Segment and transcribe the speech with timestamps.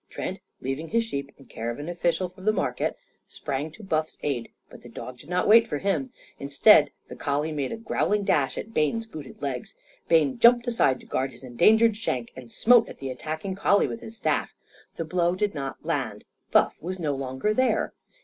[0.09, 4.17] Trent, leaving his sheep in care of an official of the market, sprang to Buff's
[4.23, 4.49] aid.
[4.67, 6.11] But the dog did not wait for him.
[6.39, 9.75] Instead, the collie made a growling dash at Bayne's booted legs.
[10.07, 14.01] Bayne jumped aside to guard his endangered shanks, and smote at the attacking collie with
[14.01, 14.55] his staff.
[14.95, 17.93] The blow did not land; Buff was no longer there.